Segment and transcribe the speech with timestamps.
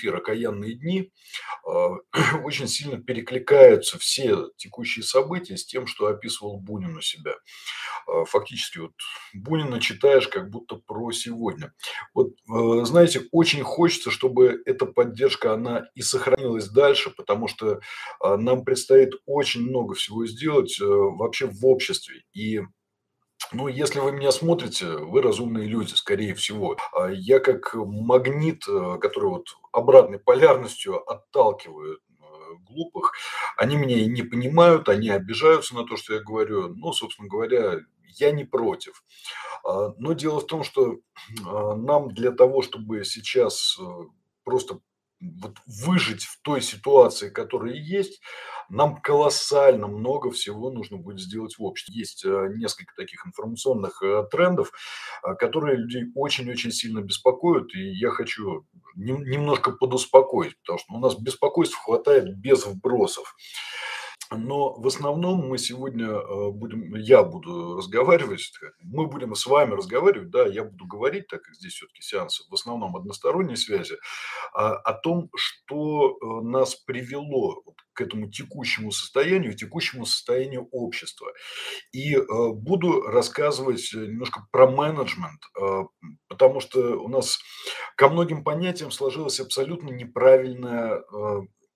[0.00, 1.12] эфир «Окаянные дни»,
[1.66, 1.96] а,
[2.44, 7.34] очень сильно перекликаются все текущие события с тем, что описывал Бунин у себя.
[8.06, 8.92] А, фактически вот
[9.34, 11.72] Бунина читаешь как будто про сегодня.
[12.14, 17.80] Вот, э, знаете, очень хочется, чтобы эта поддержка, она и сохранилась дальше, потому что
[18.20, 22.22] нам предстоит очень много всего сделать э, вообще в обществе.
[22.32, 22.60] И
[23.52, 26.76] ну, если вы меня смотрите, вы разумные люди, скорее всего.
[26.92, 32.24] А я как магнит, э, который вот обратной полярностью отталкивает э,
[32.68, 33.12] глупых,
[33.56, 36.68] они меня не понимают, они обижаются на то, что я говорю.
[36.68, 37.80] Ну, собственно говоря,
[38.18, 39.02] я не против.
[39.64, 40.98] А, но дело в том, что
[41.44, 43.84] а, нам для того, чтобы сейчас э,
[44.44, 44.80] просто
[45.20, 48.20] вот выжить в той ситуации, которая есть,
[48.70, 51.94] нам колоссально много всего нужно будет сделать в обществе.
[51.94, 54.72] Есть э, несколько таких информационных э, трендов,
[55.22, 61.16] э, которые людей очень-очень сильно беспокоят, и я хочу немножко подуспокоить, потому что у нас
[61.16, 63.34] беспокойств хватает без вбросов.
[64.32, 70.30] Но в основном мы сегодня э, будем, я буду разговаривать, мы будем с вами разговаривать,
[70.30, 73.96] да, я буду говорить, так как здесь все-таки сеансы в основном односторонней связи,
[74.54, 77.60] а, о том, что э, нас привело
[77.92, 81.32] к этому текущему состоянию, текущему состоянию общества.
[81.92, 85.40] И э, буду рассказывать немножко про менеджмент,
[86.28, 87.40] потому что у нас
[87.96, 91.02] ко многим понятиям сложилась абсолютно неправильная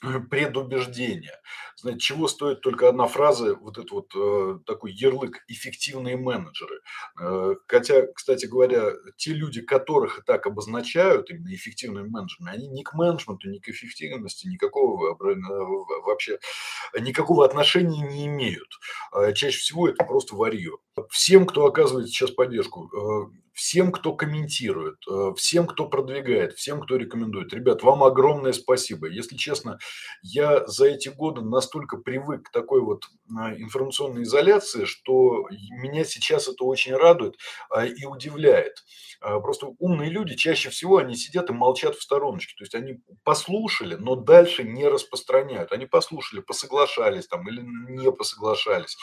[0.00, 1.40] предубеждение.
[1.76, 6.80] Знаете, чего стоит только одна фраза, вот это вот э, такой ярлык «эффективные менеджеры».
[7.20, 12.82] Э, хотя, кстати говоря, те люди, которых и так обозначают именно эффективными менеджерами, они ни
[12.82, 15.34] к менеджменту, ни к эффективности никакого э,
[16.04, 16.38] вообще
[16.98, 18.78] никакого отношения не имеют.
[19.14, 20.72] Э, чаще всего это просто варье.
[21.10, 26.96] Всем, кто оказывает сейчас поддержку, э, всем, кто комментирует, э, всем, кто продвигает, всем, кто
[26.96, 27.52] рекомендует.
[27.52, 29.06] Ребят, вам огромное спасибо.
[29.06, 29.78] Если честно,
[30.22, 36.48] я за эти годы настолько привык к такой вот а, информационной изоляции, что меня сейчас
[36.48, 37.36] это очень радует
[37.68, 38.82] а, и удивляет.
[39.20, 42.54] А, просто умные люди чаще всего они сидят и молчат в стороночке.
[42.56, 45.72] То есть они послушали, но дальше не распространяют.
[45.72, 48.96] Они послушали, посоглашались там или не посоглашались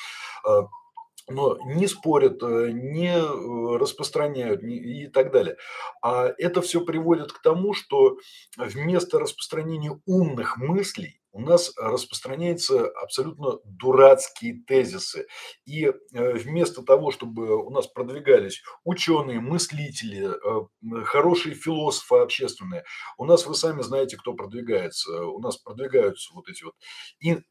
[1.29, 5.57] но не спорят, э, не э, распространяют и так далее.
[6.01, 8.17] А это все приводит к тому, что
[8.57, 15.25] вместо распространения умных мыслей у нас распространяются абсолютно дурацкие тезисы.
[15.65, 15.93] И э,
[16.33, 22.83] вместо того, чтобы у нас продвигались ученые, мыслители, э, хорошие философы общественные,
[23.17, 25.25] у нас, вы сами знаете, кто продвигается.
[25.25, 26.75] У нас продвигаются вот эти вот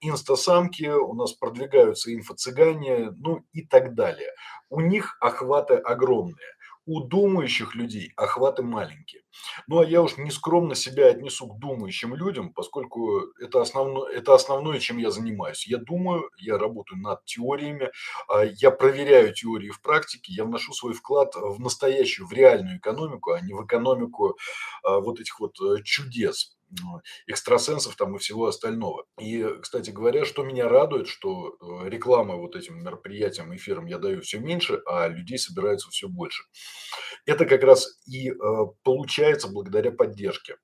[0.00, 4.31] инстасамки, у нас продвигаются инфо-цыгане, ну и так далее.
[4.70, 6.54] У них охваты огромные
[6.87, 9.22] у думающих людей охваты маленькие.
[9.66, 14.78] Ну, а я уж нескромно себя отнесу к думающим людям, поскольку это основное, это основное,
[14.78, 15.66] чем я занимаюсь.
[15.66, 17.91] Я думаю, я работаю над теориями,
[18.28, 23.32] а, я проверяю теории в практике, я вношу свой вклад в настоящую, в реальную экономику,
[23.32, 24.37] а не в экономику
[24.82, 26.56] а, вот этих вот э, чудес
[27.26, 29.04] экстрасенсов там и всего остального.
[29.20, 34.20] И, кстати говоря, что меня радует, что э, реклама вот этим мероприятиям, эфирам я даю
[34.20, 36.44] все меньше, а людей собирается все больше.
[37.26, 38.34] Это как раз и э,
[38.82, 40.56] получается благодаря поддержке.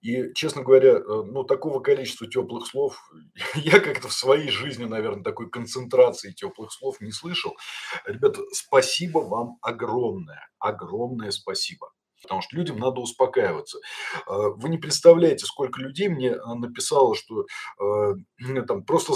[0.00, 2.98] И, честно говоря, э, ну, такого количества теплых слов
[3.54, 7.56] я как-то в своей жизни, наверное, такой концентрации теплых слов не слышал.
[8.04, 11.90] Ребята, спасибо вам огромное, огромное спасибо
[12.26, 13.78] потому что людям надо успокаиваться.
[14.26, 17.46] А, вы не представляете, сколько людей мне а, написало, что
[17.80, 18.14] э,
[18.66, 19.14] там просто,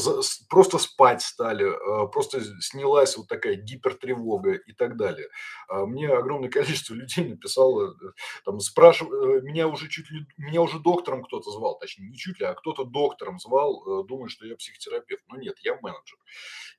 [0.49, 5.27] просто спать стали, а, просто снялась вот такая гипертревога и так далее.
[5.69, 8.13] Мне огромное количество людей написало, э,
[8.45, 12.39] там, спрашивали, э, меня уже чуть ли, меня уже доктором кто-то звал, точнее, не чуть
[12.39, 15.23] ли, а кто-то доктором звал, думая, что я психотерапевт.
[15.29, 16.19] Но нет, я менеджер.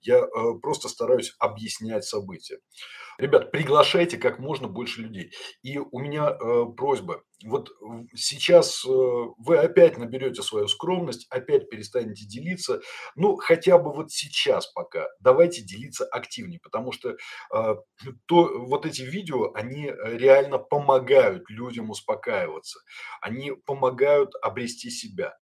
[0.01, 0.25] Я
[0.61, 2.59] просто стараюсь объяснять события.
[3.17, 5.31] Ребят, приглашайте как можно больше людей.
[5.61, 7.23] И у меня э, просьба.
[7.43, 7.71] Вот
[8.13, 12.81] сейчас э, вы опять наберете свою скромность, опять перестанете делиться.
[13.15, 15.07] Ну, хотя бы вот сейчас пока.
[15.19, 17.15] Давайте делиться активнее, потому что э,
[18.27, 22.79] то, вот эти видео, они реально помогают людям успокаиваться.
[23.21, 25.35] Они помогают обрести себя.